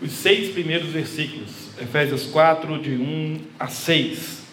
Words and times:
os 0.00 0.12
seis 0.12 0.52
primeiros 0.52 0.88
versículos, 0.90 1.50
Efésios 1.80 2.26
4, 2.26 2.78
de 2.78 2.96
1 2.96 3.40
a 3.58 3.68
6. 3.68 4.44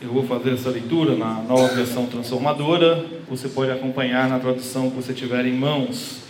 Eu 0.00 0.12
vou 0.12 0.26
fazer 0.26 0.54
essa 0.54 0.70
leitura 0.70 1.14
na 1.16 1.42
nova 1.42 1.74
versão 1.74 2.06
transformadora, 2.06 3.06
você 3.28 3.48
pode 3.48 3.70
acompanhar 3.70 4.28
na 4.28 4.38
tradução 4.38 4.90
que 4.90 4.96
você 4.96 5.12
tiver 5.12 5.44
em 5.46 5.54
mãos. 5.54 6.22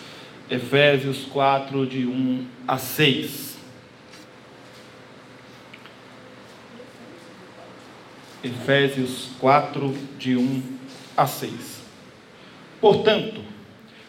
Efésios 0.51 1.25
4, 1.33 1.87
de 1.87 2.05
1 2.05 2.47
a 2.69 2.77
6. 2.77 3.57
Efésios 8.45 9.31
4, 9.39 9.97
de 10.19 10.37
1 10.37 10.63
a 11.17 11.27
6. 11.27 11.81
Portanto, 12.81 13.52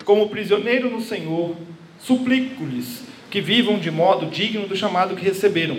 como 0.04 0.30
prisioneiro 0.30 0.90
no 0.90 1.02
Senhor, 1.02 1.56
suplico-lhes 2.00 3.04
que 3.30 3.42
vivam 3.42 3.80
de 3.80 3.90
modo 3.90 4.28
digno 4.28 4.68
do 4.68 4.76
chamado 4.76 5.16
que 5.16 5.24
receberam. 5.24 5.78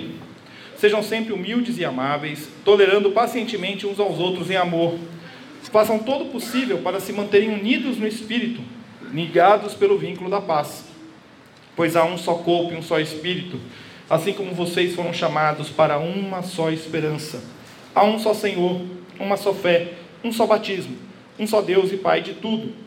Sejam 0.76 1.02
sempre 1.02 1.32
humildes 1.32 1.78
e 1.78 1.84
amáveis, 1.84 2.48
tolerando 2.64 3.12
pacientemente 3.12 3.86
uns 3.86 4.00
aos 4.00 4.18
outros 4.18 4.50
em 4.50 4.56
amor. 4.56 4.98
Façam 5.70 5.98
todo 5.98 6.24
o 6.24 6.28
possível 6.28 6.78
para 6.78 7.00
se 7.00 7.12
manterem 7.12 7.50
unidos 7.50 7.96
no 7.96 8.06
espírito, 8.06 8.60
ligados 9.12 9.74
pelo 9.74 9.98
vínculo 9.98 10.28
da 10.28 10.40
paz. 10.40 10.84
Pois 11.76 11.96
há 11.96 12.04
um 12.04 12.18
só 12.18 12.34
corpo 12.34 12.72
e 12.72 12.76
um 12.76 12.82
só 12.82 12.98
espírito, 13.00 13.58
assim 14.08 14.32
como 14.32 14.52
vocês 14.52 14.94
foram 14.94 15.12
chamados 15.12 15.70
para 15.70 15.98
uma 15.98 16.42
só 16.42 16.70
esperança. 16.70 17.42
Há 17.94 18.04
um 18.04 18.18
só 18.18 18.34
Senhor, 18.34 18.80
uma 19.18 19.36
só 19.36 19.52
fé, 19.52 19.92
um 20.22 20.32
só 20.32 20.46
batismo, 20.46 20.96
um 21.38 21.46
só 21.46 21.60
Deus 21.62 21.92
e 21.92 21.96
Pai 21.96 22.20
de 22.20 22.34
tudo 22.34 22.83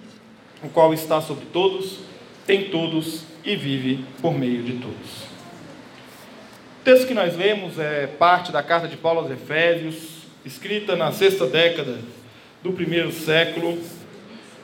o 0.63 0.69
qual 0.69 0.93
está 0.93 1.21
sobre 1.21 1.45
todos, 1.51 1.99
tem 2.45 2.69
todos 2.69 3.23
e 3.43 3.55
vive 3.55 4.03
por 4.21 4.33
meio 4.33 4.63
de 4.63 4.73
todos. 4.73 5.23
O 6.81 6.83
texto 6.83 7.07
que 7.07 7.13
nós 7.13 7.35
lemos 7.35 7.77
é 7.77 8.07
parte 8.07 8.51
da 8.51 8.63
carta 8.63 8.87
de 8.87 8.95
Paulo 8.95 9.19
aos 9.19 9.31
Efésios, 9.31 9.95
escrita 10.45 10.95
na 10.95 11.11
sexta 11.11 11.45
década 11.45 11.99
do 12.63 12.71
primeiro 12.71 13.11
século, 13.11 13.77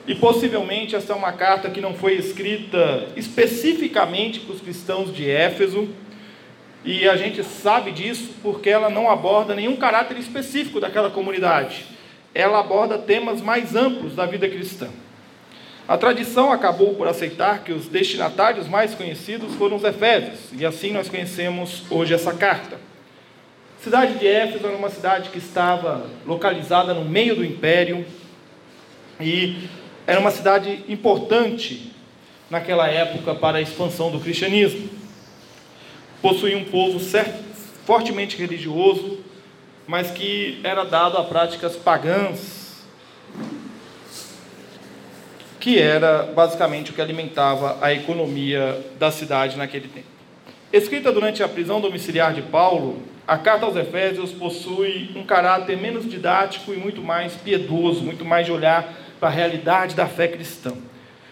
e 0.06 0.14
possivelmente 0.14 0.96
essa 0.96 1.12
é 1.12 1.16
uma 1.16 1.32
carta 1.32 1.70
que 1.70 1.80
não 1.80 1.94
foi 1.94 2.14
escrita 2.14 3.08
especificamente 3.16 4.40
para 4.40 4.54
os 4.54 4.60
cristãos 4.60 5.14
de 5.14 5.28
Éfeso, 5.28 5.88
e 6.84 7.08
a 7.08 7.16
gente 7.16 7.42
sabe 7.42 7.90
disso 7.92 8.34
porque 8.42 8.68
ela 8.68 8.90
não 8.90 9.10
aborda 9.10 9.54
nenhum 9.54 9.76
caráter 9.76 10.18
específico 10.18 10.80
daquela 10.80 11.08
comunidade. 11.08 11.86
Ela 12.34 12.60
aborda 12.60 12.98
temas 12.98 13.40
mais 13.40 13.74
amplos 13.74 14.14
da 14.14 14.26
vida 14.26 14.46
cristã. 14.48 14.88
A 15.86 15.98
tradição 15.98 16.50
acabou 16.50 16.94
por 16.94 17.06
aceitar 17.06 17.62
que 17.62 17.70
os 17.70 17.86
destinatários 17.88 18.66
mais 18.66 18.94
conhecidos 18.94 19.54
foram 19.54 19.76
os 19.76 19.84
Efésios, 19.84 20.50
e 20.52 20.64
assim 20.64 20.90
nós 20.90 21.10
conhecemos 21.10 21.82
hoje 21.90 22.14
essa 22.14 22.32
carta. 22.32 22.76
A 23.78 23.84
cidade 23.84 24.18
de 24.18 24.26
Éfeso 24.26 24.66
era 24.66 24.76
uma 24.76 24.88
cidade 24.88 25.28
que 25.28 25.36
estava 25.36 26.06
localizada 26.24 26.94
no 26.94 27.04
meio 27.04 27.36
do 27.36 27.44
império 27.44 28.06
e 29.20 29.68
era 30.06 30.18
uma 30.18 30.30
cidade 30.30 30.82
importante 30.88 31.92
naquela 32.48 32.88
época 32.88 33.34
para 33.34 33.58
a 33.58 33.60
expansão 33.60 34.10
do 34.10 34.18
cristianismo. 34.18 34.88
Possuía 36.22 36.56
um 36.56 36.64
povo 36.64 36.98
fortemente 37.84 38.38
religioso, 38.38 39.18
mas 39.86 40.10
que 40.10 40.60
era 40.64 40.82
dado 40.84 41.18
a 41.18 41.24
práticas 41.24 41.76
pagãs 41.76 42.53
que 45.64 45.78
era 45.78 46.24
basicamente 46.24 46.90
o 46.90 46.94
que 46.94 47.00
alimentava 47.00 47.78
a 47.80 47.90
economia 47.90 48.84
da 48.98 49.10
cidade 49.10 49.56
naquele 49.56 49.88
tempo. 49.88 50.06
Escrita 50.70 51.10
durante 51.10 51.42
a 51.42 51.48
prisão 51.48 51.80
domiciliar 51.80 52.34
de 52.34 52.42
Paulo, 52.42 52.98
a 53.26 53.38
carta 53.38 53.64
aos 53.64 53.74
Efésios 53.74 54.30
possui 54.30 55.10
um 55.16 55.24
caráter 55.24 55.78
menos 55.78 56.06
didático 56.06 56.74
e 56.74 56.76
muito 56.76 57.00
mais 57.00 57.32
piedoso, 57.32 58.02
muito 58.02 58.26
mais 58.26 58.44
de 58.44 58.52
olhar 58.52 58.92
para 59.18 59.30
a 59.30 59.32
realidade 59.32 59.94
da 59.94 60.06
fé 60.06 60.28
cristã. 60.28 60.74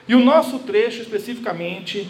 E 0.09 0.15
o 0.15 0.21
nosso 0.25 0.61
trecho 0.61 1.03
especificamente 1.03 2.09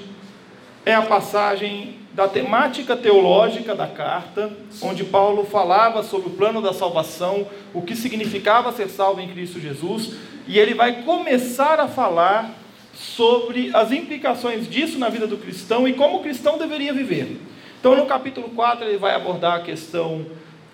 é 0.86 0.94
a 0.94 1.02
passagem 1.02 1.96
da 2.12 2.28
temática 2.28 2.94
teológica 2.94 3.74
da 3.74 3.88
carta, 3.88 4.52
onde 4.80 5.02
Paulo 5.02 5.44
falava 5.44 6.04
sobre 6.04 6.28
o 6.28 6.32
plano 6.34 6.62
da 6.62 6.72
salvação, 6.72 7.48
o 7.74 7.82
que 7.82 7.96
significava 7.96 8.70
ser 8.70 8.88
salvo 8.88 9.20
em 9.20 9.28
Cristo 9.28 9.58
Jesus 9.58 10.14
e 10.46 10.58
ele 10.58 10.74
vai 10.74 11.02
começar 11.02 11.78
a 11.80 11.88
falar 11.88 12.58
sobre 12.94 13.70
as 13.74 13.90
implicações 13.90 14.68
disso 14.68 14.98
na 14.98 15.08
vida 15.08 15.26
do 15.26 15.36
cristão 15.36 15.88
e 15.88 15.92
como 15.92 16.18
o 16.18 16.22
cristão 16.22 16.58
deveria 16.58 16.92
viver. 16.92 17.40
Então, 17.80 17.96
no 17.96 18.06
capítulo 18.06 18.50
4, 18.50 18.84
ele 18.86 18.98
vai 18.98 19.14
abordar 19.14 19.58
a 19.58 19.62
questão 19.62 20.26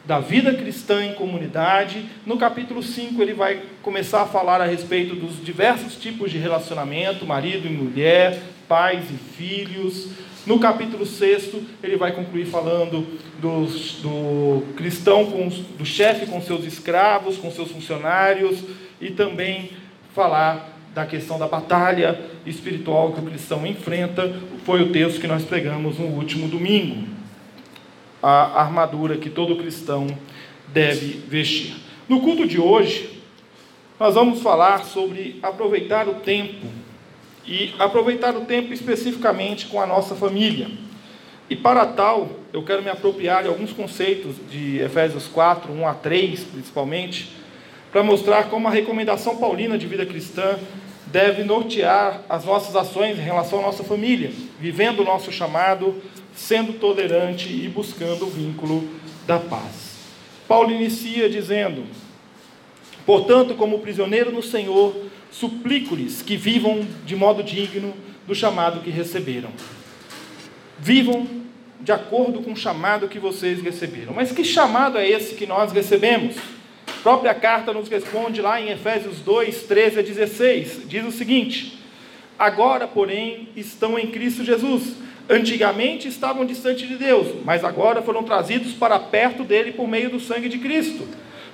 da 0.05 0.21
vida 0.21 0.53
cristã 0.55 1.05
em 1.05 1.15
comunidade. 1.15 2.05
No 2.25 2.37
capítulo 2.37 2.83
5, 2.83 3.21
ele 3.23 3.35
vai 3.35 3.63
começar 3.83 4.23
a 4.23 4.27
falar 4.27 4.61
a 4.61 4.67
respeito 4.67 5.15
dos 5.15 5.43
diversos 5.45 5.97
tipos 5.97 6.31
de 6.31 6.39
relacionamento, 6.39 7.27
marido 7.27 7.67
e 7.67 7.71
mulher, 7.71 8.43
pais 8.67 9.05
e 9.11 9.15
filhos. 9.37 10.09
No 10.47 10.59
capítulo 10.59 11.05
6, 11.05 11.57
ele 11.83 11.97
vai 11.97 12.13
concluir 12.13 12.47
falando 12.47 13.07
do, 13.39 13.67
do 14.01 14.75
cristão, 14.77 15.27
com, 15.27 15.49
do 15.49 15.85
chefe 15.85 16.25
com 16.25 16.41
seus 16.41 16.65
escravos, 16.65 17.37
com 17.37 17.51
seus 17.51 17.71
funcionários, 17.71 18.59
e 19.01 19.11
também 19.11 19.71
falar 20.15 20.77
da 20.95 21.07
questão 21.07 21.39
da 21.39 21.47
batalha 21.47 22.19
espiritual 22.45 23.13
que 23.13 23.21
o 23.21 23.25
cristão 23.25 23.67
enfrenta. 23.67 24.35
Foi 24.65 24.83
o 24.83 24.91
texto 24.91 25.21
que 25.21 25.27
nós 25.27 25.45
pregamos 25.45 25.99
no 25.99 26.07
último 26.07 26.49
domingo. 26.49 27.07
A 28.23 28.61
armadura 28.61 29.17
que 29.17 29.31
todo 29.31 29.57
cristão 29.57 30.07
deve 30.69 31.23
vestir. 31.29 31.77
No 32.09 32.21
culto 32.21 32.47
de 32.47 32.61
hoje, 32.61 33.21
nós 33.99 34.15
vamos 34.15 34.41
falar 34.43 34.85
sobre 34.85 35.39
aproveitar 35.43 36.09
o 36.09 36.15
tempo 36.15 36.67
e 37.47 37.75
aproveitar 37.79 38.37
o 38.37 38.43
tempo 38.43 38.73
especificamente 38.73 39.67
com 39.67 39.81
a 39.81 39.87
nossa 39.87 40.15
família. 40.15 40.69
E 41.51 41.57
para 41.57 41.87
tal, 41.87 42.31
eu 42.53 42.63
quero 42.63 42.83
me 42.83 42.91
apropriar 42.91 43.43
de 43.43 43.49
alguns 43.49 43.73
conceitos 43.73 44.37
de 44.51 44.79
Efésios 44.79 45.27
4, 45.27 45.73
1 45.73 45.89
a 45.89 45.95
3, 45.95 46.45
principalmente, 46.45 47.38
para 47.93 48.03
mostrar 48.03 48.45
como 48.45 48.69
a 48.69 48.71
recomendação 48.71 49.37
paulina 49.37 49.79
de 49.79 49.87
vida 49.87 50.05
cristã 50.05 50.59
deve 51.07 51.43
nortear 51.43 52.23
as 52.29 52.45
nossas 52.45 52.77
ações 52.77 53.19
em 53.19 53.23
relação 53.23 53.61
à 53.61 53.63
nossa 53.63 53.83
família, 53.83 54.31
vivendo 54.61 55.01
o 55.01 55.05
nosso 55.05 55.33
chamado, 55.33 55.95
sendo 56.35 56.75
tolerante 56.75 57.49
e 57.49 57.69
buscando 57.69 58.27
o 58.27 58.31
vínculo 58.31 58.87
da 59.27 59.39
paz. 59.39 59.97
Paulo 60.47 60.71
inicia 60.71 61.29
dizendo: 61.29 61.85
Portanto, 63.07 63.55
como 63.55 63.79
prisioneiro 63.79 64.31
no 64.31 64.43
Senhor, 64.43 64.95
suplico-lhes 65.31 66.23
que 66.23 66.37
vivam 66.37 66.87
de 67.05 67.17
modo 67.17 67.43
digno 67.43 67.95
do 68.27 68.35
chamado 68.35 68.81
que 68.81 68.91
receberam. 68.91 69.51
Vivam 70.79 71.27
de 71.81 71.93
acordo 71.93 72.41
com 72.41 72.53
o 72.53 72.57
chamado 72.57 73.09
que 73.09 73.19
vocês 73.19 73.63
receberam. 73.63 74.13
Mas 74.13 74.33
que 74.33 74.45
chamado 74.45 74.99
é 74.99 75.09
esse 75.09 75.35
que 75.35 75.47
nós 75.47 75.73
recebemos? 75.73 76.37
Própria 77.09 77.33
carta 77.33 77.73
nos 77.73 77.89
responde 77.89 78.43
lá 78.43 78.61
em 78.61 78.69
Efésios 78.69 79.21
2, 79.21 79.63
13 79.63 80.01
a 80.01 80.03
16. 80.03 80.83
Diz 80.85 81.07
o 81.07 81.11
seguinte: 81.11 81.79
Agora, 82.39 82.87
porém, 82.87 83.49
estão 83.57 83.99
em 83.99 84.09
Cristo 84.09 84.45
Jesus. 84.45 84.95
Antigamente 85.27 86.07
estavam 86.07 86.45
distante 86.45 86.87
de 86.87 86.97
Deus, 86.97 87.29
mas 87.47 87.65
agora 87.65 88.03
foram 88.03 88.23
trazidos 88.25 88.75
para 88.75 88.99
perto 88.99 89.43
dele 89.43 89.73
por 89.73 89.89
meio 89.89 90.11
do 90.11 90.21
sangue 90.21 90.51
de 90.51 90.59
Cristo. 90.59 91.09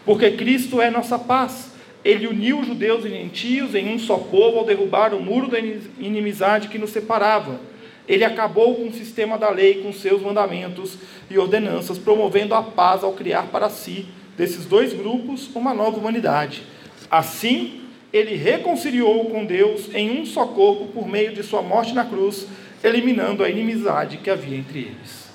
Porque 0.05 0.33
Cristo 0.33 0.83
é 0.83 0.91
nossa 0.91 1.21
paz. 1.21 1.71
Ele 2.05 2.27
uniu 2.27 2.65
judeus 2.65 3.05
e 3.05 3.11
gentios 3.11 3.77
em 3.77 3.95
um 3.95 3.99
só 4.01 4.17
povo 4.17 4.59
ao 4.59 4.65
derrubar 4.65 5.15
o 5.15 5.23
muro 5.23 5.47
da 5.47 5.61
inimizade 5.61 6.67
que 6.67 6.79
nos 6.79 6.91
separava. 6.91 7.61
Ele 8.09 8.25
acabou 8.25 8.75
com 8.75 8.89
o 8.89 8.93
sistema 8.93 9.39
da 9.39 9.51
lei, 9.51 9.85
com 9.85 9.93
seus 9.93 10.21
mandamentos 10.21 10.99
e 11.31 11.39
ordenanças, 11.39 11.97
promovendo 11.97 12.57
a 12.57 12.63
paz 12.65 13.05
ao 13.05 13.13
criar 13.13 13.45
para 13.53 13.71
si 13.71 14.09
desses 14.37 14.67
dois 14.67 14.93
grupos 14.93 15.49
uma 15.55 15.75
nova 15.75 15.99
humanidade. 15.99 16.63
Assim, 17.11 17.83
ele 18.13 18.37
reconciliou 18.37 19.27
com 19.27 19.45
Deus 19.45 19.93
em 19.95 20.21
um 20.21 20.27
só 20.27 20.47
corpo 20.47 20.87
por 20.87 21.09
meio 21.09 21.33
de 21.35 21.43
sua 21.43 21.63
morte 21.63 21.93
na 21.93 22.05
cruz, 22.05 22.47
eliminando 22.83 23.43
a 23.43 23.49
inimizade 23.49 24.19
que 24.19 24.31
havia 24.31 24.57
entre 24.57 24.81
eles. 24.81 25.29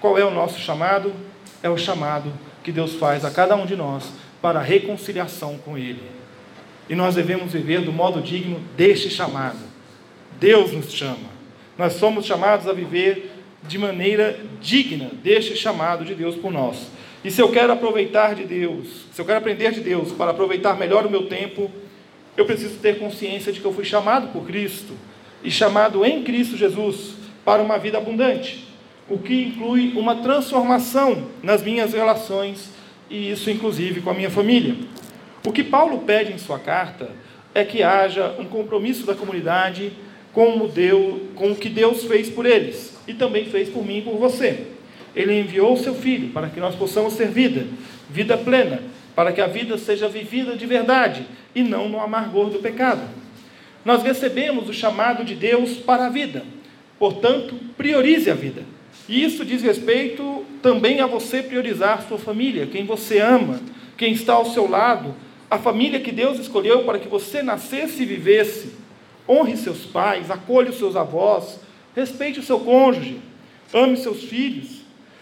Qual 0.00 0.18
é 0.18 0.24
o 0.24 0.30
nosso 0.30 0.58
chamado? 0.60 1.12
É 1.62 1.68
o 1.68 1.76
chamado 1.76 2.32
que 2.62 2.72
Deus 2.72 2.94
faz 2.94 3.24
a 3.24 3.30
cada 3.30 3.56
um 3.56 3.66
de 3.66 3.76
nós 3.76 4.12
para 4.40 4.60
a 4.60 4.62
reconciliação 4.62 5.58
com 5.58 5.76
Ele. 5.76 6.02
E 6.88 6.94
nós 6.94 7.14
devemos 7.14 7.52
viver 7.52 7.82
do 7.82 7.92
modo 7.92 8.20
digno 8.22 8.60
deste 8.76 9.10
chamado. 9.10 9.58
Deus 10.38 10.72
nos 10.72 10.92
chama. 10.92 11.38
Nós 11.76 11.94
somos 11.94 12.24
chamados 12.24 12.66
a 12.66 12.72
viver 12.72 13.32
de 13.66 13.76
maneira 13.78 14.38
digna 14.60 15.10
deste 15.22 15.56
chamado 15.56 16.04
de 16.04 16.14
Deus 16.14 16.36
por 16.36 16.52
nós. 16.52 16.88
E 17.24 17.30
se 17.30 17.40
eu 17.40 17.50
quero 17.50 17.72
aproveitar 17.72 18.34
de 18.34 18.44
Deus, 18.44 19.06
se 19.12 19.20
eu 19.20 19.24
quero 19.24 19.38
aprender 19.38 19.72
de 19.72 19.80
Deus 19.80 20.12
para 20.12 20.30
aproveitar 20.30 20.78
melhor 20.78 21.04
o 21.04 21.10
meu 21.10 21.26
tempo, 21.26 21.70
eu 22.36 22.44
preciso 22.44 22.78
ter 22.78 22.98
consciência 22.98 23.52
de 23.52 23.60
que 23.60 23.66
eu 23.66 23.72
fui 23.72 23.84
chamado 23.84 24.28
por 24.28 24.46
Cristo 24.46 24.92
e 25.42 25.50
chamado 25.50 26.04
em 26.04 26.22
Cristo 26.22 26.56
Jesus 26.56 27.14
para 27.44 27.62
uma 27.62 27.78
vida 27.78 27.98
abundante, 27.98 28.64
o 29.08 29.18
que 29.18 29.46
inclui 29.46 29.94
uma 29.96 30.16
transformação 30.16 31.26
nas 31.42 31.62
minhas 31.62 31.92
relações 31.92 32.70
e 33.10 33.30
isso 33.30 33.50
inclusive 33.50 34.00
com 34.00 34.10
a 34.10 34.14
minha 34.14 34.30
família. 34.30 34.76
O 35.44 35.50
que 35.50 35.64
Paulo 35.64 35.98
pede 36.00 36.32
em 36.32 36.38
sua 36.38 36.58
carta 36.58 37.10
é 37.54 37.64
que 37.64 37.82
haja 37.82 38.36
um 38.38 38.44
compromisso 38.44 39.04
da 39.04 39.14
comunidade 39.14 39.92
com 40.32 40.58
o, 40.58 40.68
Deus, 40.68 41.22
com 41.34 41.50
o 41.50 41.56
que 41.56 41.68
Deus 41.68 42.04
fez 42.04 42.28
por 42.30 42.46
eles 42.46 42.96
e 43.08 43.14
também 43.14 43.46
fez 43.46 43.68
por 43.68 43.84
mim 43.84 43.98
e 43.98 44.02
por 44.02 44.16
você. 44.16 44.77
Ele 45.18 45.40
enviou 45.40 45.72
o 45.72 45.76
seu 45.76 45.96
filho 45.96 46.28
para 46.28 46.48
que 46.48 46.60
nós 46.60 46.76
possamos 46.76 47.16
ter 47.16 47.26
vida, 47.26 47.66
vida 48.08 48.38
plena, 48.38 48.80
para 49.16 49.32
que 49.32 49.40
a 49.40 49.48
vida 49.48 49.76
seja 49.76 50.08
vivida 50.08 50.56
de 50.56 50.64
verdade 50.64 51.26
e 51.52 51.60
não 51.64 51.88
no 51.88 51.98
amargor 51.98 52.50
do 52.50 52.60
pecado. 52.60 53.02
Nós 53.84 54.04
recebemos 54.04 54.68
o 54.68 54.72
chamado 54.72 55.24
de 55.24 55.34
Deus 55.34 55.72
para 55.78 56.06
a 56.06 56.08
vida, 56.08 56.44
portanto, 57.00 57.56
priorize 57.76 58.30
a 58.30 58.34
vida. 58.34 58.62
E 59.08 59.24
isso 59.24 59.44
diz 59.44 59.60
respeito 59.60 60.44
também 60.62 61.00
a 61.00 61.06
você 61.06 61.42
priorizar 61.42 62.06
sua 62.06 62.18
família, 62.18 62.68
quem 62.68 62.86
você 62.86 63.18
ama, 63.18 63.60
quem 63.96 64.12
está 64.12 64.34
ao 64.34 64.46
seu 64.46 64.70
lado, 64.70 65.16
a 65.50 65.58
família 65.58 65.98
que 65.98 66.12
Deus 66.12 66.38
escolheu 66.38 66.84
para 66.84 67.00
que 67.00 67.08
você 67.08 67.42
nascesse 67.42 68.04
e 68.04 68.06
vivesse. 68.06 68.70
Honre 69.28 69.56
seus 69.56 69.84
pais, 69.84 70.30
acolha 70.30 70.70
os 70.70 70.78
seus 70.78 70.94
avós, 70.94 71.58
respeite 71.96 72.38
o 72.38 72.42
seu 72.42 72.60
cônjuge, 72.60 73.18
ame 73.74 73.96
seus 73.96 74.22
filhos, 74.22 74.77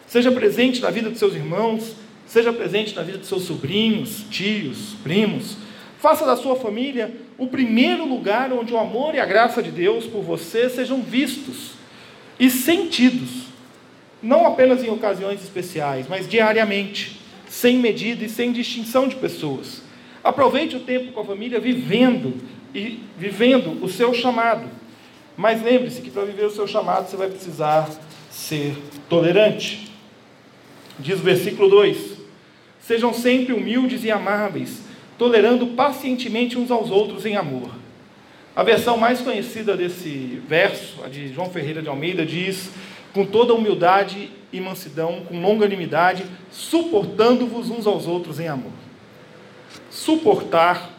seja 0.07 0.31
presente 0.33 0.81
na 0.81 0.91
vida 0.91 1.11
dos 1.11 1.19
seus 1.19 1.35
irmãos, 1.35 1.95
seja 2.27 2.53
presente 2.53 2.95
na 2.95 3.03
vida 3.03 3.19
dos 3.19 3.29
seus 3.29 3.43
sobrinhos, 3.43 4.25
tios, 4.31 4.95
primos. 5.03 5.57
Faça 5.99 6.25
da 6.27 6.37
sua 6.37 6.57
família 6.57 7.15
o 7.39 7.47
primeiro 7.47 8.07
lugar 8.07 8.53
onde 8.53 8.73
o 8.73 8.79
amor 8.79 9.15
e 9.15 9.21
a 9.21 9.27
graça 9.27 9.63
de 9.63 9.71
Deus 9.71 10.07
por 10.07 10.23
você 10.23 10.69
sejam 10.69 11.03
vistos 11.03 11.73
e 12.39 12.51
sentidos 12.51 13.47
não 14.23 14.47
apenas 14.47 14.83
em 14.83 14.91
ocasiões 14.91 15.43
especiais, 15.43 16.07
mas 16.09 16.29
diariamente, 16.29 17.21
sem 17.49 17.79
medida 17.79 18.25
e 18.25 18.29
sem 18.29 18.53
distinção 18.53 19.07
de 19.07 19.17
pessoas. 19.17 19.83
Aproveite 20.25 20.77
o 20.77 20.81
tempo 20.81 21.13
com 21.13 21.21
a 21.21 21.25
família 21.25 21.61
vivendo 21.61 22.35
e 22.75 23.01
vivendo 23.17 23.83
o 23.83 23.89
seu 23.89 24.13
chamado. 24.13 24.69
Mas 25.37 25.63
lembre-se 25.63 26.01
que 26.01 26.11
para 26.11 26.25
viver 26.25 26.47
o 26.47 26.51
seu 26.51 26.67
chamado 26.67 27.09
você 27.09 27.17
vai 27.17 27.29
precisar 27.29 27.89
ser 28.31 28.77
tolerante. 29.09 29.86
Diz 30.99 31.21
o 31.21 31.23
versículo 31.23 31.69
2: 31.69 32.17
Sejam 32.81 33.13
sempre 33.13 33.53
humildes 33.53 34.05
e 34.05 34.11
amáveis, 34.11 34.83
tolerando 35.19 35.69
pacientemente 35.69 36.59
uns 36.59 36.71
aos 36.71 36.91
outros 36.91 37.27
em 37.27 37.37
amor. 37.37 37.71
A 38.55 38.63
versão 38.63 38.97
mais 38.97 39.21
conhecida 39.21 39.77
desse 39.77 40.41
verso, 40.49 41.05
a 41.05 41.09
de 41.09 41.33
João 41.33 41.51
Ferreira 41.51 41.83
de 41.83 41.89
Almeida, 41.89 42.25
diz: 42.25 42.71
com 43.13 43.25
toda 43.25 43.55
humildade 43.55 44.31
e 44.53 44.61
mansidão, 44.61 45.23
com 45.27 45.41
longanimidade, 45.41 46.25
suportando-vos 46.51 47.71
uns 47.71 47.87
aos 47.87 48.07
outros 48.07 48.39
em 48.39 48.47
amor. 48.47 48.73
Suportar, 49.91 50.91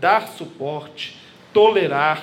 dar 0.00 0.28
suporte, 0.28 1.18
tolerar, 1.52 2.22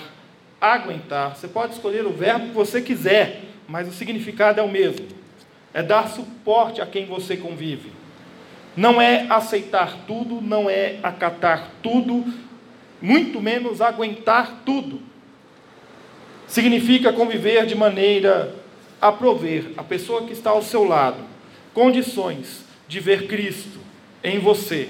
aguentar. 0.59 1.35
Você 1.35 1.47
pode 1.47 1.73
escolher 1.73 2.05
o 2.05 2.11
verbo 2.11 2.47
que 2.47 2.55
você 2.55 2.81
quiser, 2.81 3.43
mas 3.67 3.87
o 3.87 3.91
significado 3.91 4.59
é 4.59 4.63
o 4.63 4.67
mesmo. 4.67 5.05
É 5.75 5.83
dar 5.83 6.07
suporte 6.07 6.79
a 6.79 6.85
quem 6.85 7.05
você 7.05 7.35
convive. 7.35 7.91
Não 8.77 9.01
é 9.01 9.27
aceitar 9.29 10.05
tudo, 10.07 10.39
não 10.41 10.69
é 10.69 10.99
acatar 11.03 11.69
tudo, 11.83 12.23
muito 13.01 13.41
menos 13.41 13.81
aguentar 13.81 14.61
tudo. 14.65 15.01
Significa 16.47 17.11
conviver 17.11 17.65
de 17.65 17.75
maneira 17.75 18.55
a 19.01 19.11
prover 19.11 19.73
a 19.75 19.83
pessoa 19.83 20.23
que 20.23 20.31
está 20.31 20.51
ao 20.51 20.63
seu 20.63 20.85
lado 20.85 21.17
condições 21.73 22.63
de 22.87 23.01
ver 23.01 23.27
Cristo 23.27 23.79
em 24.23 24.39
você, 24.39 24.87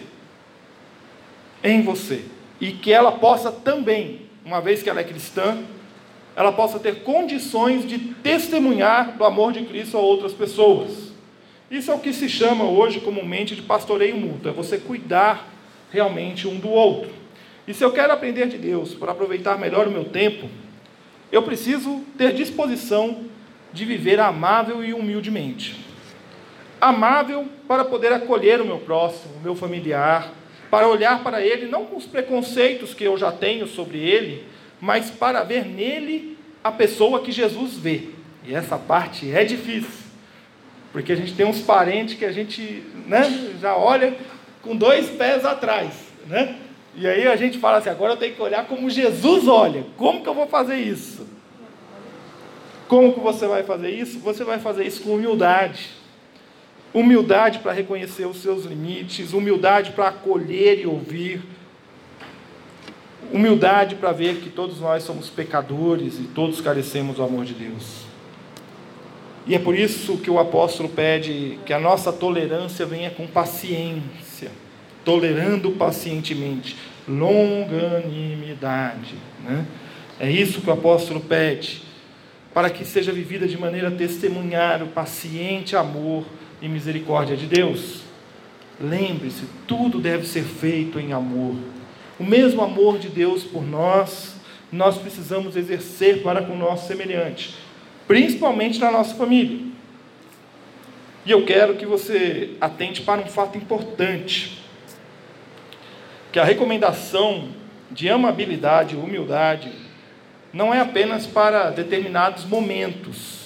em 1.63 1.81
você, 1.81 2.23
e 2.61 2.71
que 2.71 2.93
ela 2.93 3.11
possa 3.13 3.51
também, 3.51 4.29
uma 4.45 4.61
vez 4.61 4.83
que 4.83 4.89
ela 4.89 5.01
é 5.01 5.03
cristã, 5.03 5.63
ela 6.35 6.51
possa 6.51 6.79
ter 6.79 7.03
condições 7.03 7.87
de 7.87 7.97
testemunhar 7.97 9.17
do 9.17 9.23
amor 9.23 9.53
de 9.53 9.63
Cristo 9.63 9.97
a 9.97 10.01
outras 10.01 10.33
pessoas. 10.33 11.13
Isso 11.71 11.89
é 11.91 11.95
o 11.95 11.99
que 11.99 12.13
se 12.13 12.27
chama 12.27 12.65
hoje 12.65 12.99
comumente 12.99 13.55
de 13.55 13.61
pastoreio 13.61 14.17
mútuo, 14.17 14.49
é 14.49 14.53
você 14.53 14.77
cuidar 14.77 15.47
realmente 15.91 16.47
um 16.47 16.59
do 16.59 16.69
outro. 16.69 17.09
E 17.67 17.73
se 17.73 17.83
eu 17.83 17.91
quero 17.91 18.13
aprender 18.13 18.47
de 18.47 18.57
Deus 18.57 18.93
para 18.93 19.13
aproveitar 19.13 19.57
melhor 19.57 19.87
o 19.87 19.91
meu 19.91 20.05
tempo, 20.05 20.47
eu 21.31 21.41
preciso 21.41 22.03
ter 22.17 22.33
disposição 22.33 23.23
de 23.73 23.85
viver 23.85 24.19
amável 24.19 24.83
e 24.83 24.93
humildemente. 24.93 25.83
Amável 26.79 27.47
para 27.67 27.83
poder 27.83 28.13
acolher 28.13 28.61
o 28.61 28.65
meu 28.65 28.77
próximo, 28.77 29.35
o 29.37 29.41
meu 29.41 29.55
familiar, 29.55 30.31
para 30.69 30.87
olhar 30.87 31.23
para 31.23 31.41
ele 31.41 31.67
não 31.67 31.85
com 31.85 31.95
os 31.95 32.05
preconceitos 32.05 32.93
que 32.93 33.03
eu 33.03 33.17
já 33.17 33.31
tenho 33.31 33.65
sobre 33.65 33.97
ele, 33.97 34.45
mas 34.79 35.09
para 35.09 35.43
ver 35.43 35.65
nele 35.65 36.37
a 36.63 36.71
pessoa 36.71 37.21
que 37.21 37.31
Jesus 37.31 37.75
vê. 37.75 38.09
E 38.43 38.53
essa 38.53 38.77
parte 38.77 39.31
é 39.31 39.43
difícil, 39.43 40.05
porque 40.91 41.11
a 41.11 41.15
gente 41.15 41.33
tem 41.33 41.45
uns 41.45 41.61
parentes 41.61 42.15
que 42.15 42.25
a 42.25 42.31
gente 42.31 42.83
né, 43.07 43.55
já 43.59 43.75
olha 43.75 44.15
com 44.61 44.75
dois 44.75 45.09
pés 45.09 45.45
atrás, 45.45 45.93
né? 46.27 46.57
E 46.97 47.05
aí 47.07 47.27
a 47.27 47.35
gente 47.35 47.57
fala 47.57 47.77
assim: 47.77 47.89
agora 47.89 48.13
eu 48.13 48.17
tenho 48.17 48.33
que 48.33 48.41
olhar 48.41 48.65
como 48.65 48.89
Jesus 48.89 49.47
olha. 49.47 49.85
Como 49.97 50.21
que 50.21 50.29
eu 50.29 50.33
vou 50.33 50.47
fazer 50.47 50.77
isso? 50.77 51.27
Como 52.87 53.13
que 53.13 53.19
você 53.19 53.47
vai 53.47 53.63
fazer 53.63 53.89
isso? 53.89 54.19
Você 54.19 54.43
vai 54.43 54.59
fazer 54.59 54.85
isso 54.85 55.03
com 55.03 55.15
humildade. 55.15 55.89
Humildade 56.93 57.59
para 57.59 57.73
reconhecer 57.73 58.25
os 58.25 58.37
seus 58.37 58.63
limites, 58.63 59.33
humildade 59.33 59.91
para 59.91 60.07
acolher 60.07 60.79
e 60.79 60.85
ouvir, 60.85 61.41
humildade 63.35 63.95
para 63.95 64.13
ver 64.13 64.37
que 64.37 64.49
todos 64.49 64.79
nós 64.79 65.03
somos 65.03 65.29
pecadores 65.29 66.17
e 66.19 66.23
todos 66.23 66.61
carecemos 66.61 67.17
do 67.17 67.23
amor 67.23 67.43
de 67.43 67.53
Deus. 67.53 68.05
E 69.45 69.53
é 69.53 69.59
por 69.59 69.75
isso 69.75 70.17
que 70.19 70.31
o 70.31 70.39
apóstolo 70.39 70.87
pede 70.87 71.59
que 71.65 71.73
a 71.73 71.79
nossa 71.79 72.13
tolerância 72.13 72.85
venha 72.85 73.11
com 73.11 73.27
paciência, 73.27 74.51
tolerando 75.03 75.71
pacientemente, 75.71 76.77
longanimidade. 77.05 79.15
Né? 79.43 79.65
É 80.17 80.31
isso 80.31 80.61
que 80.61 80.69
o 80.69 80.73
apóstolo 80.73 81.19
pede 81.19 81.83
para 82.53 82.69
que 82.69 82.85
seja 82.85 83.11
vivida 83.11 83.45
de 83.45 83.57
maneira 83.57 83.89
a 83.89 83.91
testemunhar 83.91 84.81
o 84.81 84.87
paciente 84.87 85.75
amor 85.75 86.23
e 86.61 86.69
misericórdia 86.69 87.35
de 87.35 87.47
Deus. 87.47 87.99
Lembre-se, 88.79 89.43
tudo 89.67 89.99
deve 89.99 90.25
ser 90.25 90.43
feito 90.43 91.01
em 91.01 91.11
amor. 91.11 91.55
O 92.19 92.23
mesmo 92.23 92.61
amor 92.61 92.97
de 92.97 93.09
Deus 93.09 93.43
por 93.43 93.61
nós, 93.61 94.35
nós 94.71 94.97
precisamos 94.97 95.55
exercer 95.55 96.23
para 96.23 96.41
com 96.41 96.53
o 96.53 96.57
nosso 96.57 96.87
semelhante, 96.87 97.55
principalmente 98.07 98.79
na 98.79 98.91
nossa 98.91 99.15
família. 99.15 99.59
E 101.25 101.31
eu 101.31 101.45
quero 101.45 101.75
que 101.75 101.85
você 101.85 102.51
atente 102.61 103.01
para 103.01 103.21
um 103.21 103.27
fato 103.27 103.57
importante: 103.57 104.63
que 106.31 106.39
a 106.39 106.43
recomendação 106.43 107.49
de 107.91 108.09
amabilidade 108.09 108.95
humildade 108.95 109.71
não 110.53 110.73
é 110.73 110.79
apenas 110.79 111.27
para 111.27 111.69
determinados 111.69 112.45
momentos, 112.45 113.45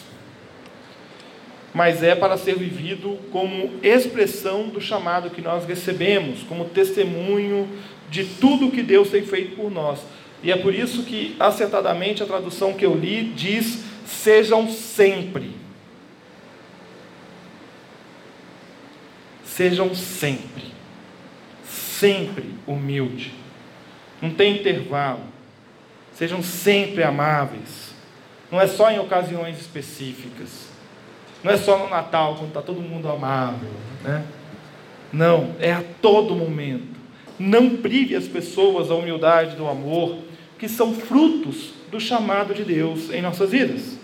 mas 1.74 2.04
é 2.04 2.14
para 2.14 2.38
ser 2.38 2.56
vivido 2.56 3.18
como 3.32 3.80
expressão 3.82 4.68
do 4.68 4.80
chamado 4.80 5.30
que 5.30 5.42
nós 5.42 5.66
recebemos, 5.66 6.44
como 6.44 6.66
testemunho 6.66 7.68
de 8.10 8.26
tudo 8.26 8.72
que 8.72 8.82
Deus 8.82 9.10
tem 9.10 9.24
feito 9.24 9.56
por 9.56 9.72
nós. 9.72 10.00
E 10.42 10.52
é 10.52 10.58
por 10.58 10.74
isso 10.74 11.04
que, 11.04 11.36
acertadamente, 11.40 12.24
a 12.24 12.26
tradução 12.26 12.74
que 12.74 12.86
eu 12.86 12.96
li 12.96 13.24
diz: 13.36 13.84
sejam 14.06 14.70
sempre. 14.70 15.52
Sejam 19.44 19.94
sempre, 19.94 20.64
sempre 21.66 22.46
humilde, 22.66 23.34
Não 24.22 24.30
tem 24.30 24.56
intervalo. 24.56 25.20
Sejam 26.14 26.42
sempre 26.42 27.04
amáveis. 27.04 27.94
Não 28.50 28.60
é 28.60 28.68
só 28.68 28.90
em 28.90 29.00
ocasiões 29.00 29.60
específicas. 29.60 30.70
Não 31.44 31.52
é 31.52 31.58
só 31.58 31.78
no 31.78 31.90
Natal, 31.90 32.36
quando 32.36 32.50
está 32.50 32.62
todo 32.62 32.82
mundo 32.82 33.10
amável. 33.10 33.70
Né? 34.04 34.26
Não, 35.12 35.56
é 35.60 35.72
a 35.72 35.84
todo 36.02 36.36
momento. 36.36 36.99
Não 37.40 37.78
prive 37.78 38.16
as 38.16 38.28
pessoas 38.28 38.90
da 38.90 38.96
humildade, 38.96 39.56
do 39.56 39.68
amor, 39.68 40.18
que 40.58 40.68
são 40.68 40.94
frutos 40.94 41.72
do 41.90 42.00
chamado 42.00 42.54
de 42.54 42.66
Deus 42.66 43.10
em 43.12 43.22
nossas 43.22 43.52
vidas. 43.52 43.98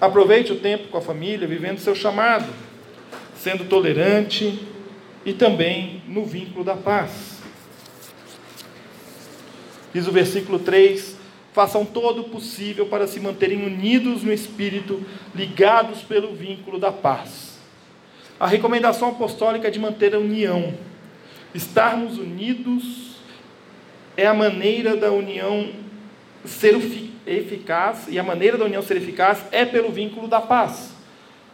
Aproveite 0.00 0.52
o 0.52 0.58
tempo 0.58 0.88
com 0.88 0.98
a 0.98 1.00
família, 1.00 1.46
vivendo 1.46 1.78
seu 1.78 1.94
chamado, 1.94 2.52
sendo 3.36 3.64
tolerante 3.64 4.60
e 5.24 5.32
também 5.32 6.02
no 6.08 6.24
vínculo 6.24 6.64
da 6.64 6.74
paz. 6.74 7.38
Diz 9.94 10.06
o 10.06 10.12
versículo 10.12 10.58
3: 10.58 11.16
Façam 11.52 11.84
todo 11.84 12.22
o 12.22 12.28
possível 12.28 12.86
para 12.86 13.06
se 13.06 13.18
manterem 13.20 13.64
unidos 13.64 14.22
no 14.22 14.32
espírito, 14.32 15.02
ligados 15.34 16.02
pelo 16.02 16.34
vínculo 16.34 16.78
da 16.78 16.92
paz. 16.92 17.58
A 18.38 18.46
recomendação 18.46 19.08
apostólica 19.08 19.66
é 19.66 19.70
de 19.70 19.80
manter 19.80 20.14
a 20.14 20.18
união. 20.18 20.74
Estarmos 21.54 22.18
unidos 22.18 23.16
é 24.16 24.26
a 24.26 24.34
maneira 24.34 24.96
da 24.96 25.10
união 25.10 25.70
ser 26.44 26.76
eficaz, 27.26 28.06
e 28.08 28.18
a 28.18 28.22
maneira 28.22 28.56
da 28.56 28.64
união 28.64 28.82
ser 28.82 28.96
eficaz 28.96 29.44
é 29.50 29.64
pelo 29.64 29.90
vínculo 29.90 30.28
da 30.28 30.40
paz. 30.40 30.92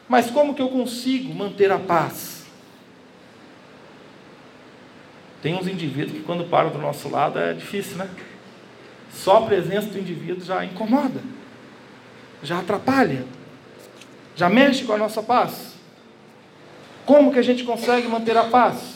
Mas 0.08 0.30
como 0.30 0.54
que 0.54 0.62
eu 0.62 0.68
consigo 0.68 1.34
manter 1.34 1.70
a 1.70 1.78
paz? 1.78 2.44
Tem 5.42 5.54
uns 5.54 5.66
indivíduos 5.66 6.18
que 6.18 6.24
quando 6.24 6.48
param 6.48 6.70
do 6.70 6.78
nosso 6.78 7.08
lado 7.08 7.38
é 7.38 7.52
difícil, 7.52 7.96
né? 7.96 8.08
Só 9.12 9.38
a 9.38 9.42
presença 9.42 9.88
do 9.88 9.98
indivíduo 9.98 10.44
já 10.44 10.64
incomoda, 10.64 11.20
já 12.42 12.58
atrapalha, 12.58 13.24
já 14.34 14.48
mexe 14.48 14.84
com 14.84 14.92
a 14.92 14.98
nossa 14.98 15.22
paz. 15.22 15.74
Como 17.06 17.32
que 17.32 17.38
a 17.38 17.42
gente 17.42 17.62
consegue 17.62 18.08
manter 18.08 18.36
a 18.36 18.44
paz? 18.44 18.93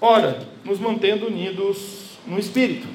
Ora, 0.00 0.38
nos 0.64 0.78
mantendo 0.78 1.26
unidos 1.26 2.18
no 2.26 2.38
Espírito. 2.38 2.86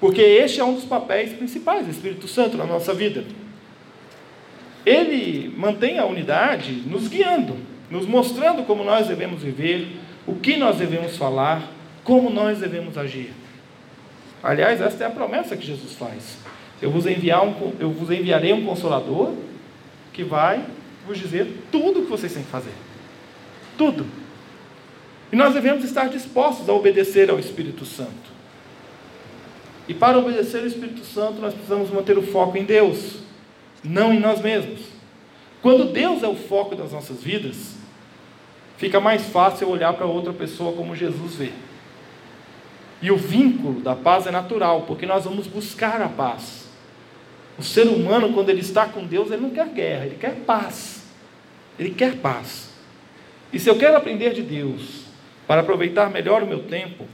Porque 0.00 0.22
este 0.22 0.60
é 0.60 0.64
um 0.64 0.74
dos 0.74 0.84
papéis 0.84 1.32
principais 1.32 1.84
do 1.84 1.90
Espírito 1.90 2.26
Santo 2.26 2.56
na 2.56 2.64
nossa 2.64 2.94
vida. 2.94 3.24
Ele 4.84 5.54
mantém 5.56 5.98
a 5.98 6.06
unidade 6.06 6.72
nos 6.86 7.06
guiando, 7.06 7.56
nos 7.90 8.06
mostrando 8.06 8.64
como 8.64 8.82
nós 8.82 9.08
devemos 9.08 9.42
viver, 9.42 9.88
o 10.26 10.34
que 10.34 10.56
nós 10.56 10.78
devemos 10.78 11.16
falar, 11.16 11.70
como 12.02 12.30
nós 12.30 12.58
devemos 12.58 12.96
agir. 12.96 13.32
Aliás, 14.42 14.80
esta 14.80 15.04
é 15.04 15.06
a 15.06 15.10
promessa 15.10 15.56
que 15.56 15.66
Jesus 15.66 15.92
faz. 15.92 16.38
Eu 16.80 16.90
vos, 16.90 17.04
enviar 17.06 17.46
um, 17.46 17.74
eu 17.78 17.90
vos 17.90 18.10
enviarei 18.10 18.54
um 18.54 18.64
consolador 18.64 19.34
que 20.14 20.24
vai 20.24 20.64
vos 21.06 21.18
dizer 21.18 21.64
tudo 21.70 22.00
o 22.00 22.02
que 22.04 22.10
vocês 22.10 22.32
têm 22.32 22.42
que 22.42 22.48
fazer. 22.48 22.72
Tudo. 23.76 24.06
E 25.32 25.36
nós 25.36 25.54
devemos 25.54 25.84
estar 25.84 26.08
dispostos 26.08 26.68
a 26.68 26.72
obedecer 26.72 27.30
ao 27.30 27.38
Espírito 27.38 27.84
Santo. 27.84 28.30
E 29.86 29.94
para 29.94 30.18
obedecer 30.18 30.60
ao 30.60 30.66
Espírito 30.66 31.04
Santo, 31.04 31.40
nós 31.40 31.54
precisamos 31.54 31.90
manter 31.90 32.18
o 32.18 32.22
foco 32.22 32.56
em 32.56 32.64
Deus, 32.64 33.18
não 33.82 34.12
em 34.12 34.20
nós 34.20 34.40
mesmos. 34.40 34.80
Quando 35.62 35.92
Deus 35.92 36.22
é 36.22 36.28
o 36.28 36.34
foco 36.36 36.74
das 36.74 36.92
nossas 36.92 37.22
vidas, 37.22 37.74
fica 38.76 39.00
mais 39.00 39.26
fácil 39.26 39.68
olhar 39.68 39.92
para 39.92 40.06
outra 40.06 40.32
pessoa 40.32 40.72
como 40.72 40.96
Jesus 40.96 41.34
vê. 41.34 41.50
E 43.02 43.10
o 43.10 43.16
vínculo 43.16 43.80
da 43.80 43.94
paz 43.94 44.26
é 44.26 44.30
natural, 44.30 44.82
porque 44.82 45.06
nós 45.06 45.24
vamos 45.24 45.46
buscar 45.46 46.00
a 46.02 46.08
paz. 46.08 46.68
O 47.58 47.62
ser 47.62 47.86
humano, 47.86 48.32
quando 48.32 48.48
ele 48.48 48.60
está 48.60 48.86
com 48.86 49.04
Deus, 49.04 49.30
ele 49.30 49.42
não 49.42 49.50
quer 49.50 49.68
guerra, 49.68 50.06
ele 50.06 50.16
quer 50.16 50.34
paz. 50.46 51.02
Ele 51.78 51.90
quer 51.90 52.16
paz. 52.16 52.70
E 53.52 53.58
se 53.58 53.68
eu 53.68 53.76
quero 53.76 53.96
aprender 53.96 54.32
de 54.32 54.42
Deus, 54.42 55.09
para 55.50 55.62
aproveitar 55.62 56.08
melhor 56.08 56.44
o 56.44 56.46
meu 56.46 56.62
tempo, 56.62 57.08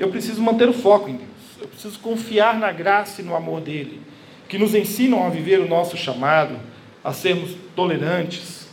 eu 0.00 0.08
preciso 0.08 0.40
manter 0.40 0.70
o 0.70 0.72
foco 0.72 1.10
em 1.10 1.16
Deus. 1.16 1.28
Eu 1.60 1.68
preciso 1.68 1.98
confiar 1.98 2.58
na 2.58 2.72
graça 2.72 3.20
e 3.20 3.24
no 3.26 3.36
amor 3.36 3.60
dele, 3.60 4.00
que 4.48 4.56
nos 4.56 4.74
ensinam 4.74 5.26
a 5.26 5.28
viver 5.28 5.60
o 5.60 5.68
nosso 5.68 5.94
chamado, 5.94 6.58
a 7.04 7.12
sermos 7.12 7.54
tolerantes. 7.76 8.70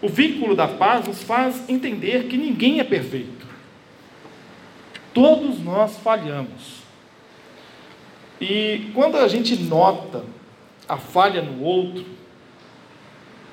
O 0.00 0.08
vínculo 0.08 0.54
da 0.54 0.68
paz 0.68 1.08
nos 1.08 1.20
faz 1.24 1.68
entender 1.68 2.28
que 2.28 2.36
ninguém 2.36 2.78
é 2.78 2.84
perfeito. 2.84 3.48
Todos 5.12 5.58
nós 5.58 5.96
falhamos. 5.96 6.84
E 8.40 8.92
quando 8.94 9.16
a 9.16 9.26
gente 9.26 9.56
nota 9.56 10.24
a 10.88 10.98
falha 10.98 11.42
no 11.42 11.64
outro, 11.64 12.06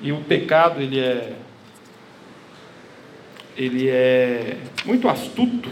e 0.00 0.12
o 0.12 0.20
pecado 0.20 0.80
ele 0.80 1.00
é 1.00 1.32
ele 3.58 3.88
é 3.88 4.56
muito 4.84 5.08
astuto, 5.08 5.68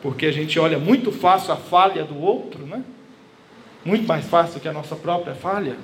porque 0.00 0.26
a 0.26 0.32
gente 0.32 0.58
olha 0.60 0.78
muito 0.78 1.10
fácil 1.10 1.52
a 1.52 1.56
falha 1.56 2.04
do 2.04 2.16
outro, 2.16 2.64
né? 2.64 2.84
Muito 3.84 4.06
mais 4.06 4.24
fácil 4.26 4.60
que 4.60 4.68
a 4.68 4.72
nossa 4.72 4.94
própria 4.94 5.34
falha. 5.34 5.76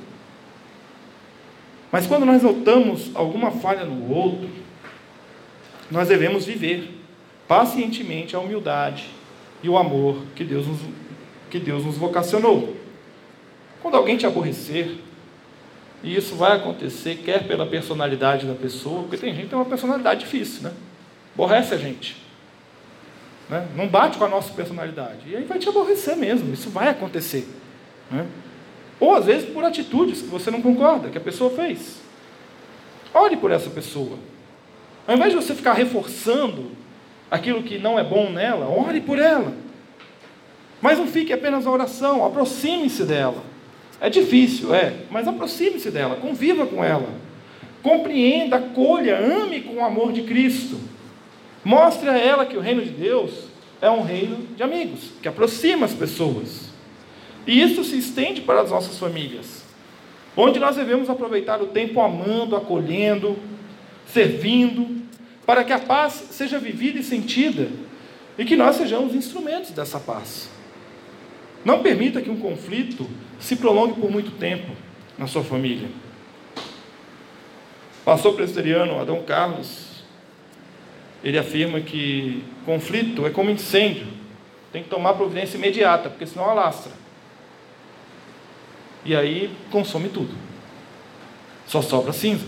Mas 1.90 2.06
quando 2.06 2.24
nós 2.24 2.42
notamos 2.42 3.10
alguma 3.14 3.50
falha 3.50 3.84
no 3.84 4.08
outro, 4.12 4.48
nós 5.90 6.08
devemos 6.08 6.46
viver 6.46 6.90
pacientemente 7.48 8.36
a 8.36 8.38
humildade 8.38 9.08
e 9.62 9.68
o 9.68 9.76
amor 9.76 10.22
que 10.36 10.44
Deus 10.44 10.66
nos, 10.66 10.80
que 11.50 11.58
Deus 11.58 11.84
nos 11.84 11.96
vocacionou. 11.96 12.76
Quando 13.82 13.96
alguém 13.96 14.16
te 14.16 14.26
aborrecer, 14.26 14.96
e 16.04 16.14
isso 16.14 16.36
vai 16.36 16.52
acontecer, 16.52 17.16
quer 17.24 17.46
pela 17.46 17.64
personalidade 17.64 18.46
da 18.46 18.54
pessoa, 18.54 19.02
porque 19.02 19.16
tem 19.16 19.32
gente 19.32 19.44
que 19.44 19.48
tem 19.48 19.58
uma 19.58 19.64
personalidade 19.64 20.20
difícil, 20.20 20.64
né? 20.64 20.72
Aborrece 21.34 21.72
a 21.72 21.78
gente. 21.78 22.22
Né? 23.48 23.66
Não 23.74 23.88
bate 23.88 24.18
com 24.18 24.24
a 24.24 24.28
nossa 24.28 24.52
personalidade. 24.52 25.26
E 25.26 25.34
aí 25.34 25.44
vai 25.44 25.58
te 25.58 25.66
aborrecer 25.66 26.14
mesmo, 26.14 26.52
isso 26.52 26.68
vai 26.68 26.88
acontecer. 26.88 27.48
Né? 28.10 28.26
Ou 29.00 29.14
às 29.14 29.24
vezes 29.24 29.48
por 29.48 29.64
atitudes 29.64 30.20
que 30.20 30.28
você 30.28 30.50
não 30.50 30.60
concorda, 30.60 31.08
que 31.08 31.16
a 31.16 31.22
pessoa 31.22 31.50
fez. 31.50 32.02
Ore 33.14 33.38
por 33.38 33.50
essa 33.50 33.70
pessoa. 33.70 34.18
Ao 35.06 35.16
invés 35.16 35.30
de 35.32 35.36
você 35.36 35.54
ficar 35.54 35.72
reforçando 35.72 36.72
aquilo 37.30 37.62
que 37.62 37.78
não 37.78 37.98
é 37.98 38.04
bom 38.04 38.30
nela, 38.30 38.68
ore 38.68 39.00
por 39.00 39.18
ela. 39.18 39.54
Mas 40.82 40.98
não 40.98 41.06
fique 41.06 41.32
apenas 41.32 41.64
na 41.64 41.70
oração, 41.70 42.26
aproxime-se 42.26 43.04
dela. 43.04 43.53
É 44.00 44.10
difícil, 44.10 44.74
é, 44.74 44.94
mas 45.10 45.26
aproxime-se 45.26 45.90
dela, 45.90 46.16
conviva 46.16 46.66
com 46.66 46.84
ela. 46.84 47.08
Compreenda, 47.82 48.56
acolha, 48.56 49.18
ame 49.18 49.60
com 49.60 49.74
o 49.74 49.84
amor 49.84 50.12
de 50.12 50.22
Cristo. 50.22 50.78
Mostre 51.64 52.08
a 52.08 52.18
ela 52.18 52.46
que 52.46 52.56
o 52.56 52.60
reino 52.60 52.82
de 52.82 52.90
Deus 52.90 53.48
é 53.80 53.90
um 53.90 54.02
reino 54.02 54.46
de 54.56 54.62
amigos, 54.62 55.10
que 55.20 55.28
aproxima 55.28 55.86
as 55.86 55.94
pessoas. 55.94 56.70
E 57.46 57.60
isso 57.60 57.84
se 57.84 57.98
estende 57.98 58.40
para 58.40 58.62
as 58.62 58.70
nossas 58.70 58.98
famílias, 58.98 59.62
onde 60.36 60.58
nós 60.58 60.76
devemos 60.76 61.10
aproveitar 61.10 61.60
o 61.62 61.66
tempo 61.66 62.00
amando, 62.00 62.56
acolhendo, 62.56 63.36
servindo, 64.06 65.02
para 65.46 65.62
que 65.62 65.72
a 65.72 65.78
paz 65.78 66.28
seja 66.30 66.58
vivida 66.58 66.98
e 66.98 67.02
sentida 67.02 67.68
e 68.38 68.44
que 68.44 68.56
nós 68.56 68.76
sejamos 68.76 69.14
instrumentos 69.14 69.70
dessa 69.70 70.00
paz. 70.00 70.48
Não 71.64 71.82
permita 71.82 72.20
que 72.20 72.30
um 72.30 72.38
conflito 72.38 73.08
se 73.40 73.56
prolongue 73.56 74.00
por 74.00 74.10
muito 74.10 74.32
tempo 74.32 74.70
na 75.16 75.26
sua 75.26 75.42
família. 75.42 75.88
Pastor 78.04 78.34
presbiteriano 78.34 79.00
Adão 79.00 79.22
Carlos, 79.22 80.04
ele 81.22 81.38
afirma 81.38 81.80
que 81.80 82.44
conflito 82.66 83.26
é 83.26 83.30
como 83.30 83.50
incêndio, 83.50 84.06
tem 84.70 84.82
que 84.82 84.90
tomar 84.90 85.14
providência 85.14 85.56
imediata, 85.56 86.10
porque 86.10 86.26
senão 86.26 86.50
alastra. 86.50 86.92
E 89.04 89.16
aí 89.16 89.50
consome 89.70 90.08
tudo. 90.08 90.34
Só 91.66 91.80
sobra 91.80 92.12
cinza. 92.12 92.46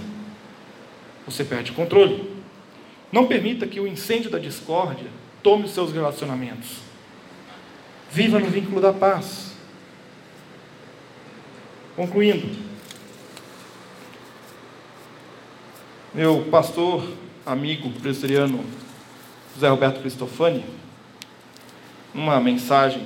Você 1.27 1.45
perde 1.45 1.71
o 1.71 1.75
controle. 1.75 2.37
Não 3.11 3.27
permita 3.27 3.67
que 3.67 3.81
o 3.81 3.87
incêndio 3.87 4.31
da 4.31 4.39
discórdia 4.39 5.09
tome 5.43 5.65
os 5.65 5.71
seus 5.73 5.93
relacionamentos. 5.93 6.81
Viva 8.11 8.39
no 8.39 8.47
vínculo 8.47 8.81
da 8.81 8.93
paz. 8.93 9.53
Concluindo, 11.95 12.47
meu 16.15 16.45
pastor, 16.51 17.07
amigo 17.45 17.91
presbiteriano 17.91 18.65
José 19.55 19.69
Roberto 19.69 20.01
Cristofani, 20.01 20.65
numa 22.13 22.39
mensagem 22.41 23.03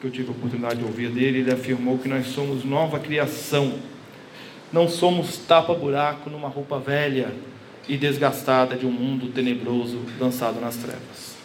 que 0.00 0.06
eu 0.06 0.10
tive 0.10 0.28
a 0.28 0.32
oportunidade 0.32 0.80
de 0.80 0.84
ouvir 0.84 1.10
dele, 1.10 1.38
ele 1.38 1.52
afirmou 1.52 1.98
que 1.98 2.08
nós 2.08 2.26
somos 2.28 2.64
nova 2.64 2.98
criação, 2.98 3.78
não 4.72 4.88
somos 4.88 5.38
tapa-buraco 5.38 6.28
numa 6.28 6.48
roupa 6.48 6.78
velha, 6.78 7.32
e 7.88 7.96
desgastada 7.96 8.76
de 8.76 8.84
um 8.84 8.90
mundo 8.90 9.32
tenebroso 9.32 9.98
lançado 10.20 10.60
nas 10.60 10.76
trevas. 10.76 11.36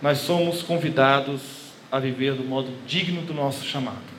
nós 0.00 0.18
somos 0.18 0.62
convidados 0.62 1.57
a 1.90 1.98
viver 1.98 2.34
do 2.34 2.44
modo 2.44 2.70
digno 2.86 3.22
do 3.22 3.32
nosso 3.32 3.64
chamado. 3.64 4.18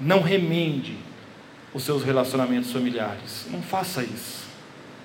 Não 0.00 0.20
remende 0.20 0.96
os 1.72 1.82
seus 1.82 2.02
relacionamentos 2.02 2.72
familiares. 2.72 3.46
Não 3.50 3.62
faça 3.62 4.02
isso. 4.02 4.46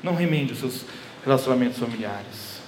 Não 0.02 0.16
remende 0.16 0.54
os 0.54 0.60
seus 0.60 0.86
relacionamentos 1.24 1.78
familiares. 1.78 2.62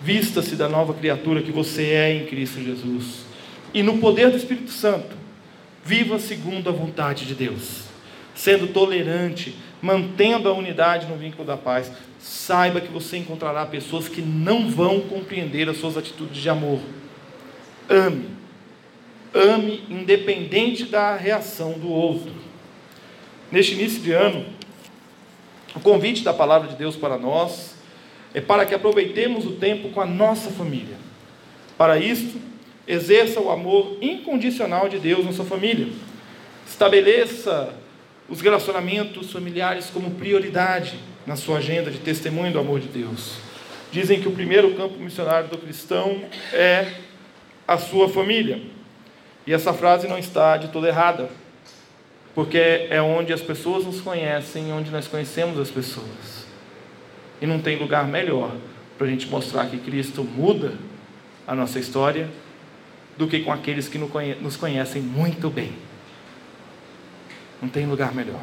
Vista-se 0.00 0.56
da 0.56 0.68
nova 0.68 0.94
criatura 0.94 1.42
que 1.42 1.52
você 1.52 1.90
é 1.90 2.14
em 2.14 2.26
Cristo 2.26 2.62
Jesus. 2.62 3.24
E 3.72 3.82
no 3.82 3.98
poder 3.98 4.30
do 4.30 4.36
Espírito 4.36 4.70
Santo, 4.70 5.16
viva 5.84 6.18
segundo 6.18 6.68
a 6.68 6.72
vontade 6.72 7.24
de 7.24 7.34
Deus, 7.34 7.84
sendo 8.34 8.68
tolerante, 8.68 9.56
mantendo 9.80 10.48
a 10.48 10.52
unidade 10.52 11.06
no 11.06 11.16
vínculo 11.16 11.44
da 11.44 11.56
paz. 11.56 11.90
Saiba 12.18 12.80
que 12.80 12.92
você 12.92 13.16
encontrará 13.16 13.64
pessoas 13.66 14.08
que 14.08 14.20
não 14.20 14.70
vão 14.70 15.00
compreender 15.00 15.68
as 15.68 15.78
suas 15.78 15.96
atitudes 15.96 16.40
de 16.40 16.48
amor. 16.48 16.80
Ame. 17.92 18.30
Ame 19.34 19.84
independente 19.90 20.84
da 20.84 21.14
reação 21.14 21.72
do 21.72 21.90
outro. 21.90 22.32
Neste 23.50 23.74
início 23.74 24.00
de 24.00 24.12
ano, 24.12 24.46
o 25.74 25.80
convite 25.80 26.24
da 26.24 26.32
palavra 26.32 26.68
de 26.68 26.76
Deus 26.76 26.96
para 26.96 27.18
nós 27.18 27.74
é 28.32 28.40
para 28.40 28.64
que 28.64 28.74
aproveitemos 28.74 29.44
o 29.44 29.52
tempo 29.52 29.90
com 29.90 30.00
a 30.00 30.06
nossa 30.06 30.50
família. 30.50 30.96
Para 31.76 31.98
isso, 31.98 32.40
exerça 32.86 33.40
o 33.40 33.50
amor 33.50 33.98
incondicional 34.00 34.88
de 34.88 34.98
Deus 34.98 35.24
na 35.24 35.32
sua 35.32 35.44
família. 35.44 35.88
Estabeleça 36.66 37.74
os 38.28 38.40
relacionamentos 38.40 39.30
familiares 39.30 39.90
como 39.90 40.12
prioridade 40.12 40.98
na 41.26 41.36
sua 41.36 41.58
agenda 41.58 41.90
de 41.90 41.98
testemunho 41.98 42.52
do 42.52 42.58
amor 42.58 42.80
de 42.80 42.88
Deus. 42.88 43.36
Dizem 43.90 44.20
que 44.20 44.28
o 44.28 44.32
primeiro 44.32 44.74
campo 44.74 44.98
missionário 44.98 45.48
do 45.48 45.58
cristão 45.58 46.22
é 46.52 46.92
a 47.72 47.78
sua 47.78 48.08
família. 48.08 48.60
E 49.46 49.52
essa 49.52 49.72
frase 49.72 50.06
não 50.06 50.18
está 50.18 50.56
de 50.56 50.68
toda 50.68 50.88
errada, 50.88 51.28
porque 52.34 52.86
é 52.88 53.02
onde 53.02 53.32
as 53.32 53.40
pessoas 53.40 53.84
nos 53.84 54.00
conhecem, 54.00 54.72
onde 54.72 54.90
nós 54.90 55.08
conhecemos 55.08 55.58
as 55.58 55.70
pessoas. 55.70 56.46
E 57.40 57.46
não 57.46 57.58
tem 57.58 57.76
lugar 57.76 58.06
melhor 58.06 58.52
para 58.96 59.06
a 59.06 59.10
gente 59.10 59.26
mostrar 59.26 59.66
que 59.66 59.78
Cristo 59.78 60.22
muda 60.22 60.74
a 61.46 61.54
nossa 61.54 61.78
história 61.78 62.28
do 63.16 63.26
que 63.26 63.40
com 63.40 63.52
aqueles 63.52 63.88
que 63.88 63.98
nos 63.98 64.56
conhecem 64.56 65.02
muito 65.02 65.50
bem. 65.50 65.72
Não 67.60 67.68
tem 67.68 67.86
lugar 67.86 68.14
melhor. 68.14 68.42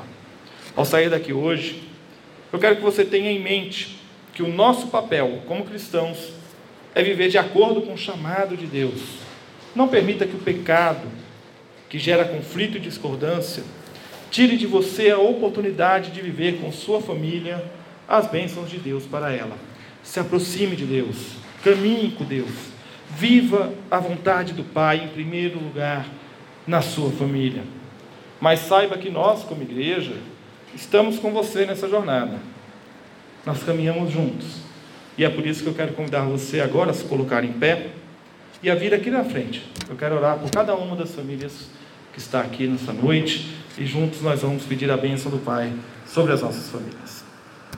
Ao 0.76 0.86
sair 0.86 1.10
daqui 1.10 1.34
hoje, 1.34 1.84
eu 2.52 2.60
quero 2.60 2.76
que 2.76 2.82
você 2.82 3.06
tenha 3.06 3.32
em 3.32 3.40
mente 3.40 4.00
que 4.34 4.44
o 4.44 4.48
nosso 4.48 4.88
papel 4.88 5.42
como 5.48 5.66
cristãos 5.66 6.39
é 6.94 7.04
viver 7.04 7.30
de 7.30 7.38
acordo 7.38 7.82
com 7.82 7.94
o 7.94 7.98
chamado 7.98 8.58
de 8.58 8.66
Deus. 8.66 9.20
Não 9.76 9.88
permita 9.88 10.26
que 10.26 10.36
o 10.36 10.40
pecado, 10.40 11.08
que 11.88 12.00
gera 12.00 12.26
conflito 12.26 12.78
e 12.78 12.80
discordância, 12.80 13.64
tire 14.32 14.58
de 14.58 14.68
você 14.68 15.10
a 15.10 15.18
oportunidade 15.18 16.12
de 16.12 16.22
viver 16.22 16.60
com 16.60 16.72
sua 16.72 17.02
família 17.02 17.64
as 18.08 18.28
bênçãos 18.28 18.70
de 18.70 18.78
Deus 18.78 19.06
para 19.06 19.32
ela. 19.32 19.56
Se 20.04 20.20
aproxime 20.20 20.76
de 20.76 20.86
Deus, 20.86 21.34
caminhe 21.64 22.12
com 22.12 22.24
Deus, 22.24 22.50
viva 23.10 23.72
a 23.90 24.00
vontade 24.00 24.54
do 24.54 24.64
Pai 24.64 25.04
em 25.04 25.10
primeiro 25.10 25.60
lugar 25.60 26.08
na 26.66 26.82
sua 26.82 27.12
família. 27.12 27.64
Mas 28.40 28.62
saiba 28.62 28.98
que 28.98 29.10
nós, 29.10 29.44
como 29.44 29.62
igreja, 29.62 30.14
estamos 30.74 31.20
com 31.20 31.32
você 31.32 31.66
nessa 31.66 31.90
jornada. 31.90 32.40
Nós 33.46 33.64
caminhamos 33.64 34.12
juntos. 34.12 34.69
E 35.20 35.26
é 35.26 35.30
por 35.30 35.46
isso 35.46 35.62
que 35.62 35.68
eu 35.68 35.74
quero 35.74 35.92
convidar 35.92 36.22
você 36.22 36.62
agora 36.62 36.92
a 36.92 36.94
se 36.94 37.04
colocar 37.04 37.44
em 37.44 37.52
pé 37.52 37.88
e 38.64 38.70
a 38.70 38.76
vir 38.76 38.94
aqui 38.94 39.12
na 39.12 39.22
frente. 39.22 39.70
Eu 39.90 39.98
quero 39.98 40.16
orar 40.16 40.40
por 40.40 40.50
cada 40.50 40.74
uma 40.76 40.96
das 40.96 41.14
famílias 41.14 41.68
que 42.14 42.20
está 42.20 42.40
aqui 42.40 42.66
nessa 42.66 42.94
noite 42.94 43.54
e 43.78 43.86
juntos 43.86 44.22
nós 44.22 44.42
vamos 44.42 44.64
pedir 44.64 44.90
a 44.90 44.96
bênção 44.96 45.30
do 45.30 45.38
Pai 45.40 45.74
sobre 46.08 46.32
as 46.32 46.42
nossas 46.42 46.70
famílias. 46.70 47.19